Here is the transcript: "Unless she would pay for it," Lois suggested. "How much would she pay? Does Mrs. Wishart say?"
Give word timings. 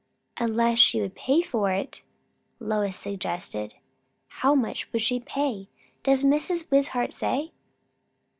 "Unless 0.39 0.79
she 0.79 0.99
would 0.99 1.13
pay 1.13 1.43
for 1.43 1.69
it," 1.71 2.01
Lois 2.59 2.97
suggested. 2.97 3.75
"How 4.29 4.55
much 4.55 4.91
would 4.91 5.03
she 5.03 5.19
pay? 5.19 5.67
Does 6.01 6.23
Mrs. 6.23 6.65
Wishart 6.71 7.13
say?" 7.13 7.51